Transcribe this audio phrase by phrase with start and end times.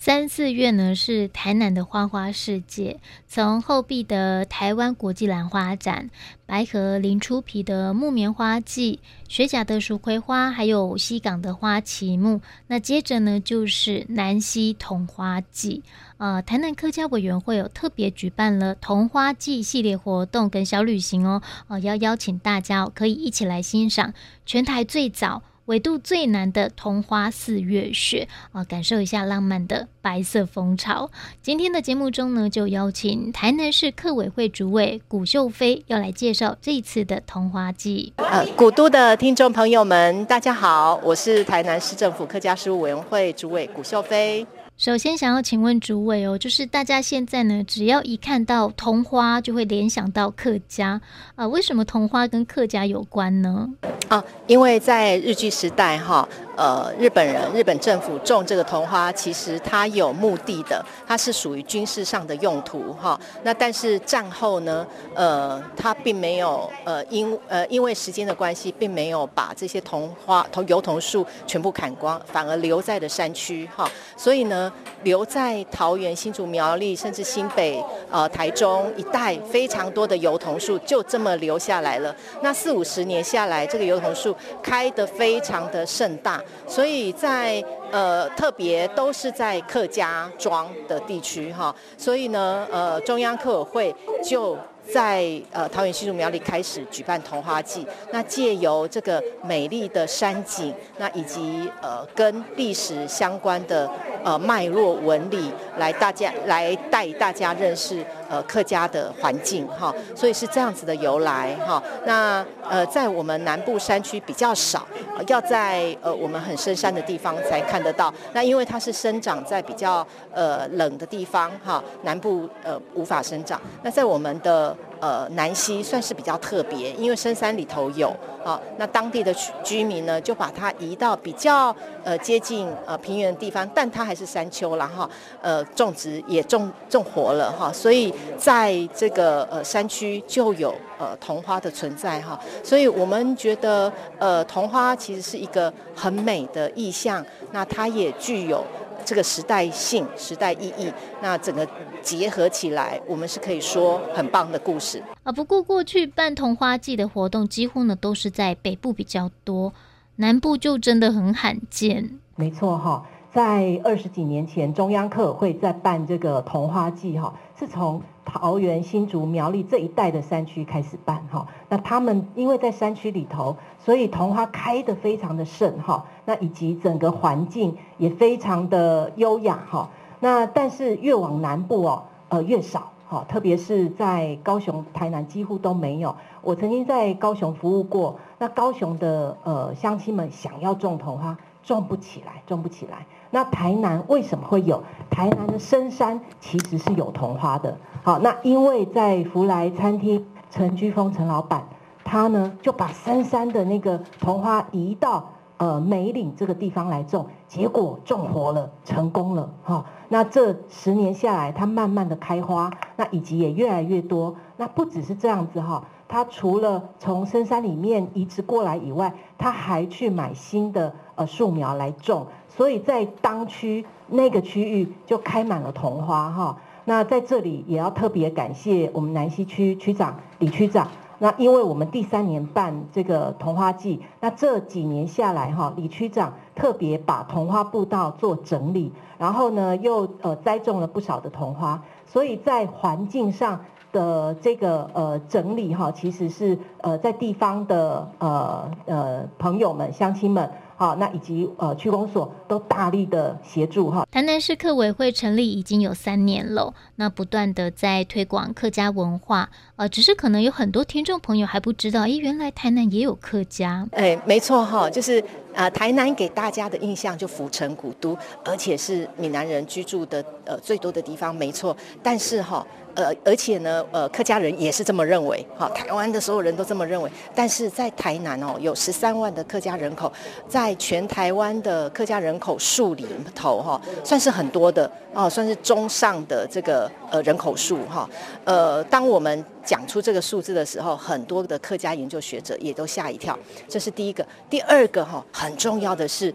[0.00, 6.08] 三四月呢是台南的花花世界，从后壁的台湾国际兰花展、
[6.46, 12.40] 白河林出皮的木棉花季、学甲的蜀葵花，还有西港的花旗木。
[12.68, 15.82] 那接着呢就是南溪桐花季。
[16.16, 24.14] 呃，台南客家委员会有特别举办了桐花季系列活动跟小旅行哦，呃，要邀请大家可以一起来欣赏
[24.46, 25.42] 全台最早。
[25.70, 31.08] 纬度最南的桐花四月雪啊，感受一下浪漫的白色风潮。
[31.40, 38.12] 今天的节目中呢，就邀请台南市客委会主委古秀飞要来介绍这一次的桐花季。
[38.16, 44.44] 呃，古都的听众朋友们，大家好，我是台南市政府客家事务委员会主委古秀飞。
[44.80, 50.92] 首先想要请问主委哦，就是大家现在呢，只要一看到桐花，就会联想到客家
[51.34, 53.68] 啊，呃，为什么桐花跟客家有关呢？
[54.08, 56.26] 啊，因为在日据时代哈。
[56.60, 63.18] 呃，日本人、日本政府种这个桐花，其实它有目的的，它是属于军事上的用途哈。
[63.42, 73.90] 那但是战后呢，呃，它并没有呃因呃因为时间的关系，并没有把这些桐花、桐油桐树全部砍光，反而留在了山区哈。
[74.14, 74.70] 所以呢，
[75.02, 82.14] 留在桃园、新竹、苗栗，甚至新北、呃台中一带非常多的油桐树，就这么留下来了。
[82.42, 86.38] 那四五十年下来，这个油桐树开得非常的盛大。
[86.66, 94.56] 所以在呃特别都是在客家庄的地区哈，所以呢呃中央客委会就
[94.92, 103.88] 在呃桃园新竹苗栗开始举办桐花季，那借由这个美丽的山景，那以及呃跟历史相关的
[104.24, 111.82] 呃脉络纹理，来大家来带大家认识呃客家的环境哈，所以是这样子的由来哈。
[112.06, 114.86] 那呃在我们南部山区比较少，
[115.26, 118.14] 要在呃我们很深山的地方才看得到。
[118.32, 123.60] 那因为它是生长在比较呃冷的地方哈，南部呃无法生长。
[123.82, 128.14] 那在我们的呃，南溪算是比较特别，因为深山里头有
[128.44, 131.74] 啊，那当地的居民呢，就把它移到比较
[132.04, 135.08] 呃接近呃平原的地方，但它还是山丘啦哈，
[135.40, 148.64] 呃种植也种种活了哈，所以在这个呃山区就有呃桐花的存在哈，所以我们觉得呃桐花其实是一个很美的意象，那它也具有。
[149.02, 150.92] 这个时代性、时代意义，
[151.22, 151.66] 那整个
[152.02, 155.32] 结合起来，我们是可以说很棒的故事啊。
[155.32, 159.72] 不过过去办桐花季的活动，几乎呢都是在北部比较多，
[160.16, 162.10] 南部就真的很罕见。
[162.36, 171.46] 没错哈，在二十几年前，中央客委会在办这个桐花季哈，是从桃园、新竹、苗栗这一带的山区开始办哈。
[171.68, 173.56] 那他们因为在山区里头。
[173.82, 179.88] 所以桐花开得非常的盛哈，那以及整个环境也非常的优雅哈。
[180.20, 186.14] 那但是越往南部哦，呃越少哈，特别是在高雄、台南几乎都没有。
[186.42, 193.06] 我曾经在高雄服务过，那高雄的呃乡亲们想要种桐花，种不起来，种不起来。
[193.30, 194.82] 那台南为什么会有？
[195.10, 197.76] 台南的深山其实是有桐花的。
[198.02, 201.64] 好，那因为在福来餐厅陈居峰陈老板。
[202.02, 214.34] 他呢就把深山的那个桐花移到呃梅岭这个地方来种，结果种活了，成功了哈、那这十年下来，它慢慢的开花，那以及也越来越多。
[214.56, 230.88] 那不只是这样子哈，他除了从深山里面移植过来以外，他还去买新的呃树苗来种，所以在当区那个区域就开满了桐花哈、那在这里也要特别感谢我们南西区区长李区长。
[231.22, 243.60] 那因为我们第三年办这个桐花季，那这几年下来哈，李区长特别把桐花步道做整理，然后呢又呃栽种了不少的桐花，所以在环境上
[243.92, 250.50] 的这个呃整理哈，其实是呃在地方的呃呃朋友们乡亲们。
[250.76, 254.06] 好，那以及呃区公所都大力的协助哈。
[254.10, 263.86] 台南市客委会成立已经有三年了，那不断的在推广客家文化，呃，只是可能有很多听众朋友还不知道，诶，原来台南也有客家。
[263.92, 265.22] 哎，没错哈，就是
[265.54, 271.76] 呃台南给大家的印象就府城古都，而且是闽南人居住的呃最多的地方，没错。
[272.02, 272.66] 但是哈。
[272.92, 277.08] 呃，而且呢，呃，客家人也是这么认为，哈，台湾的所有人都这么认为。
[277.32, 280.12] 但是在台南哦，有十三万的客家人口，
[280.48, 288.10] 在全台湾的客家人口数里头，哈，算是很多的哦，算是中上的这个呃人口数，哈。
[288.44, 293.38] 呃，当我们讲出这个数字的时候，很多的客家研究学者也都吓一跳。
[293.68, 296.34] 这是第一个，第二个哈，很重要的是。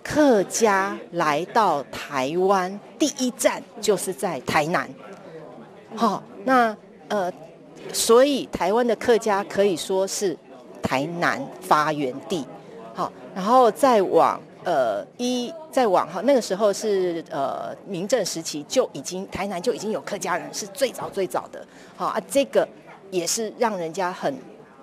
[0.00, 4.88] 客家来到台湾第一站就是在台南。
[5.94, 6.74] 好，那
[7.08, 7.30] 呃，
[7.92, 10.34] 所以台湾的客家可以说是
[10.80, 12.46] 台南发源地。
[12.94, 21.66] 好，然后再往呃一再往哈，那个时候是呃明郑时期就已经台南就已经有客家人，是最早最早的。
[21.96, 22.68] 好啊，这个
[23.10, 24.34] 也是让人家很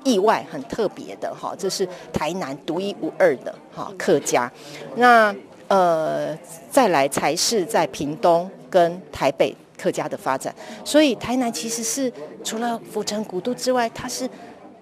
[0.03, 4.51] 意外、很特别的哈，这是台南独一无二的哈客家。
[4.95, 5.35] 那
[5.67, 6.35] 呃，
[6.71, 9.55] 再来才是在屏东跟台北。
[9.77, 10.55] 客家的发展，
[10.85, 12.09] 所以台南其实是
[12.45, 14.27] 除了府城古都之外，它是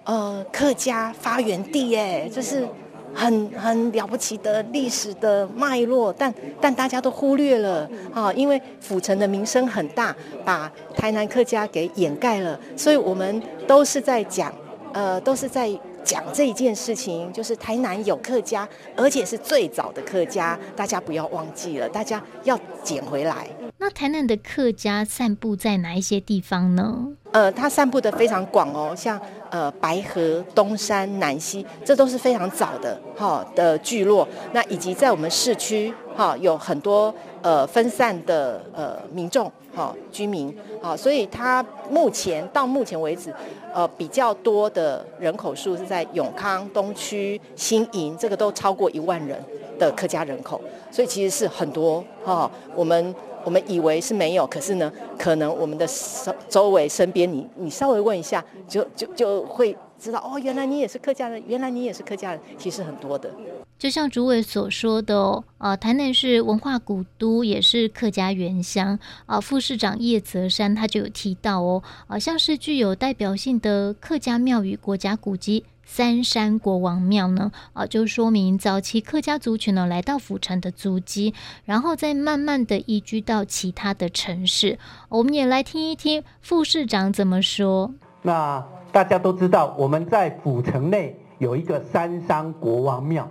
[0.04, 2.64] 呃客家发源地耶，这是
[3.14, 10.14] 很很了不起的历史的脉络，但但大家都忽略了啊，因为府城的名声很大，
[10.44, 14.52] 把台南客家给掩盖了，所以我们都是在讲，
[14.92, 15.70] 呃，都是在。
[16.04, 23.48] 讲这一件事情，就是台南有客家，而且是最早的客家，大家不要忘记了，大家要捡回来。
[23.84, 27.06] 那台南的客家散布在哪一些地方呢？
[27.32, 29.20] 呃，它散布的非常广哦，像
[29.50, 34.26] 呃白河、东山、南溪，这都是非常早的哈、的聚落。
[34.54, 43.30] 那以及在我们市区哈、有很多呃分散的呃民众哈、居民啊、所以它目前到目前为止，
[43.74, 49.38] 呃比较多的人口数是在永康、东区、新营，这个都超过一万人
[49.78, 50.58] 的客家人口，
[50.90, 53.14] 所以其实是很多哈、我们。
[53.44, 63.30] 我们以为是没有，可是呢，可能我们的周周围身边，你你稍微问一下，就就就会知道哦，原来你也是客家人，原来你也是客家人，其实很多的。
[63.78, 69.38] 就像主委所说的哦，啊，台南是文化古都，也是客家原乡啊。
[69.38, 75.64] 副市长叶泽山他就有提到哦，啊，像是具有代表性的客家庙宇、国家古迹。
[75.86, 81.34] 三山国王庙呢，啊，就说明早期客家族群呢来到府城的足迹，
[81.64, 84.78] 然后再慢慢的移居到其他的城市。
[85.08, 87.92] 我们也来听一听副市长怎么说。
[88.22, 93.28] 那大家都知道，我们在府城内有一个三山国王庙。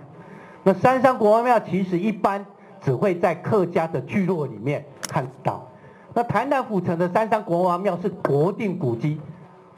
[0.62, 2.46] 那三山国王庙其实一般
[2.82, 5.68] 只会在客家的聚落里面看到。
[6.14, 9.20] 那台南府城的三山国王庙是国定古迹。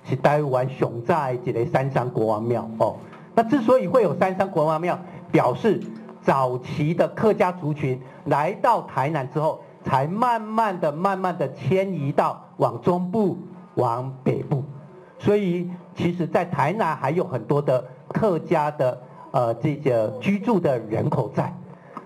[0.08, 2.96] 是台湾雄在这个三山国王庙哦。
[3.34, 4.98] 那之所以会有三山国王庙，
[5.30, 5.82] 表示
[6.22, 13.36] 早期的客家族群来到台南之后，才慢慢的、慢慢的迁移到往中部、
[13.74, 14.62] 往北部。
[15.18, 19.00] 所以，其实，在台南还有很多的客家的
[19.32, 21.52] 呃这些居住的人口在。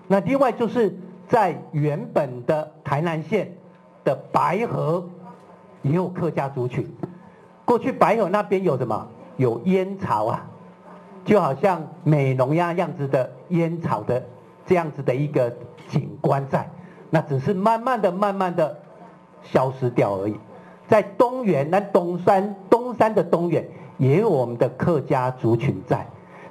[0.07, 3.53] 那另外就是在原本的台南县
[4.03, 5.07] 的白河，
[5.81, 6.87] 也有客家族群。
[7.71, 9.07] 过去白河那边有什么？
[9.37, 10.45] 有烟草啊，
[11.23, 14.21] 就好像美浓呀样子的烟草的
[14.65, 15.49] 这样子的一个
[15.87, 16.69] 景观在，
[17.09, 18.77] 那只是慢慢的、慢慢的
[19.41, 20.35] 消失掉而已。
[20.89, 23.65] 在东源，那东山东山的东源
[23.97, 26.05] 也有我们的客家族群在，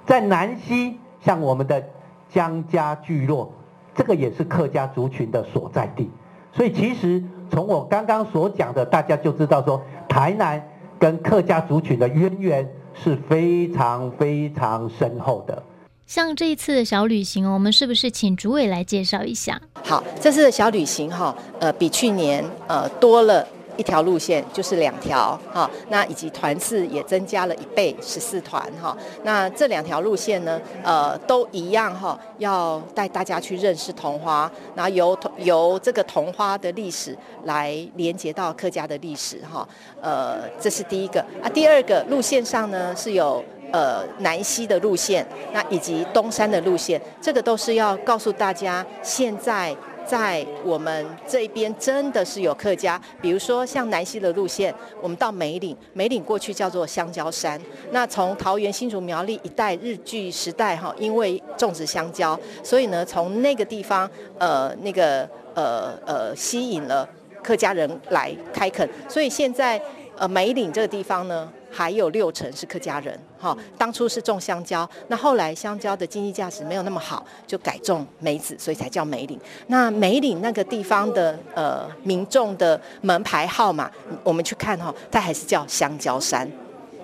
[0.06, 1.84] 在南溪像我们的
[2.30, 3.52] 江家聚落，
[3.94, 6.10] 这个也是客家族群的所在地。
[6.54, 10.66] 所以其实从我刚刚所讲的，大家就知道说台南。
[11.00, 12.68] 跟客家族群的渊源
[13.02, 15.60] 是非常非常深厚的。
[16.06, 19.60] 像这一次的小旅行，我们是不是请主委来介绍一下？
[19.82, 23.46] 好，这次的小旅行哈，呃，比去年呃多了。
[23.80, 28.94] 一条路线就是两条哈，那以及团次也增加了一倍，十四团哈。
[29.22, 39.66] 那这两条路线呢，呃，都一样哈，要带大家去认识桐花，然后由由这个桐花的历史来连接到客家的历史哈。
[40.02, 41.48] 呃，这是第一个啊。
[41.48, 49.74] 第二个路线上呢是有呃南溪的路线，那以及东山的路线，这个都是要告诉大家现在。
[50.06, 57.60] 在我们这边真的是有客家，比如说像南溪的路线，我们到梅岭，梅岭过去叫做香蕉山。
[57.92, 67.08] 那从桃园新竹苗栗一带日据时代哈，因为种植香蕉，所以呢从那个地方呃那个呃呃吸引了
[67.42, 69.80] 客家人来开垦，所以现在
[70.20, 71.50] 呃梅岭这个地方呢。
[71.72, 79.38] 还有六成是客家人，哈，当初是种香蕉，那后来香蕉的经济价值没有那么好，就改种梅子，所以才叫梅岭。
[79.68, 83.88] 那梅岭那个地方的呃民众的门牌号码，
[84.24, 86.50] 我们去看哈，它还是叫香蕉山，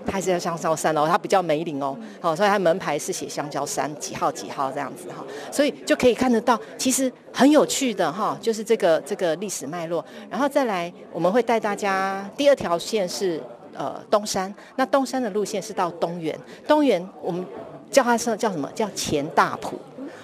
[0.06, 10.04] 它还是叫香蕉山哦，它比较梅岭哦，好，所以它门牌是写香蕉山几号几号这样子哈，所以就可以看得到，其实很有趣的哈，就是这个这个历史脉络。
[10.30, 13.42] 然后再来，我们会带大家第二条线是。
[13.78, 16.34] 呃，东山，那东山的路线是到东园，
[16.66, 17.44] 东园我们
[17.90, 18.66] 叫它是叫什么？
[18.74, 19.78] 叫前大埔，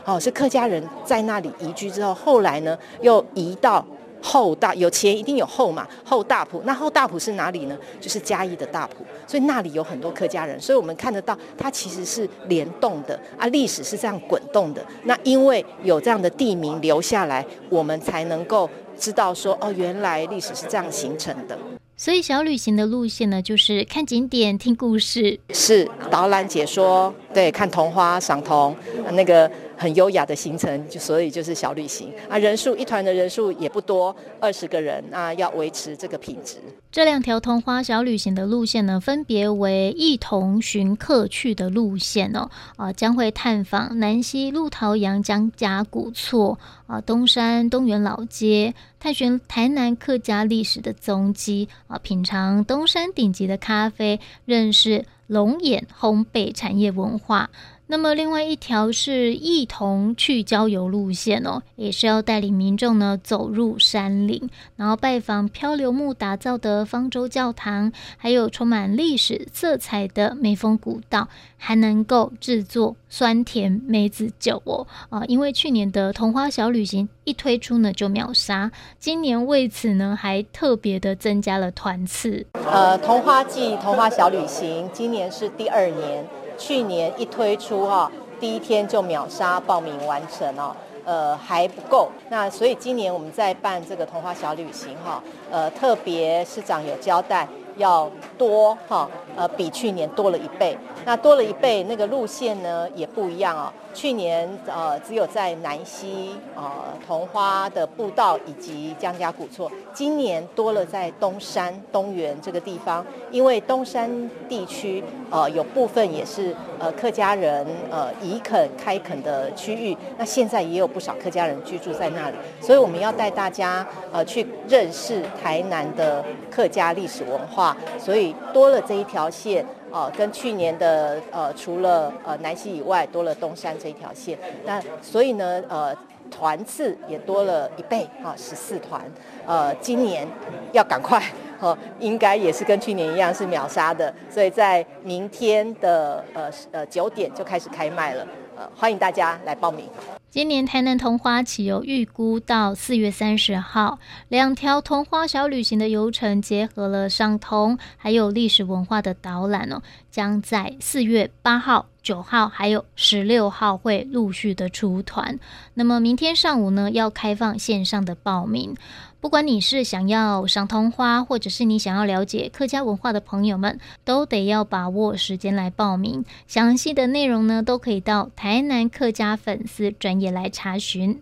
[0.07, 3.85] 哦，是客家人在那里移居之后，后来呢又移到。
[4.23, 7.76] 后大有前一定有后嘛，后大埔，那后大埔是哪里呢？
[8.00, 14.85] 就是嘉义的大埔，所以那里有很多客家人，所以我们看得到它其实是联动的啊，历史是这样滚动的。
[15.05, 21.59] 那因为有这样的地名留下来，我们才能够知道说哦，原来历史是这样形成的。
[21.97, 28.76] 所以小旅行的路线呢，就是看景点、听故事，是导览解说，对，看桐花、赏桐，
[29.12, 29.50] 那个。
[29.83, 36.59] 很优雅的行程，就所以就是小旅行啊，人数一团的人数也不多，二十个人啊，要维持这个品质。
[36.93, 57.51] 这两条桐花小旅行的路线呢，分别为一同寻客去的路线哦，啊，将会探访南溪鹿桃阳江家古厝啊，东山东园老街，探寻台南客家历史的踪迹啊，品尝东山顶级的咖啡，认识龙眼烘焙产业文化。
[57.89, 75.23] 那么，另外一条是一同去郊游路线哦，也是要带领民众呢走入山林，然后拜访漂流木打造的方舟教堂，还有充满历史色彩的眉峰古道，还能够制作酸甜梅子酒哦啊！
[75.27, 82.47] 因为去年的桐花小旅行一推出呢就秒杀，今年为此呢还特别的增加了团次。
[82.55, 86.25] 呃，桐花季桐花小旅行今年是第二年。
[86.64, 90.71] 去年一推出哈，第一天就秒杀报名完成哦，
[91.04, 103.73] 呃还不够，那所以今年我们在办这个童话小旅行哈，呃特别市长有交代要多哈，呃比去年多了一倍，那多了一倍，那个路线呢也不一样哦。
[103.95, 106.65] 去年呃只有在南溪呃
[107.07, 129.64] 桐花的步道以及江家古厝，今年多了在东山东园这个地方，因为东山地区呃有部分也是呃客家人呃移垦开垦的区域，那现在也有不少客家人居住在那里，所以我们要带大家呃去认识台南的客家历史文化，所以多了这一条条线。
[129.91, 134.38] 哦，跟去年的呃，除了呃南溪以外，多了东山这一条线。
[134.64, 135.95] 那所以呢，呃，
[136.31, 139.02] 团次也多了一倍啊，十四团。
[139.47, 140.26] 呃，今年
[140.73, 141.23] 要赶快，
[141.61, 144.12] 哦，应该也是跟去年一样是秒杀的。
[144.31, 148.26] 所以在明天的呃呃九点就开始开卖了。
[148.57, 149.87] 呃，欢迎大家来报名。
[150.33, 153.99] 今年台南桐花起游预估到四月三十号，
[154.31, 165.39] 两条桐花小旅行的游程结合了赏桐还有历史文化的导览哦，将在四月八号、九号还有十六号会陆续的出团。
[165.75, 168.75] 那么明天上午呢，要开放线上的报名。
[169.21, 176.25] 不管你是想要赏桐花，或者是你想要了解客家文化的朋友们，都得要把握时间来报名。
[176.49, 181.21] 详细的内容呢，都可以到台南客家粉丝专业来查询。